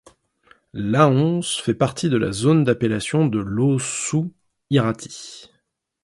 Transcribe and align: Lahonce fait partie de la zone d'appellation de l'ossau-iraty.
Lahonce 0.73 1.61
fait 1.61 1.75
partie 1.75 2.09
de 2.09 2.17
la 2.17 2.31
zone 2.31 2.63
d'appellation 2.63 3.27
de 3.27 3.37
l'ossau-iraty. 3.37 5.51